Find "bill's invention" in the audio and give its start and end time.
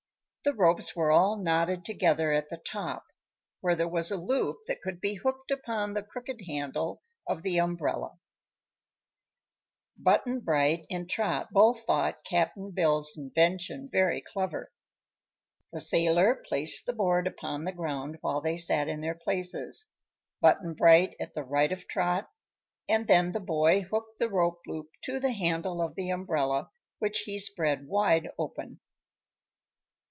12.71-13.87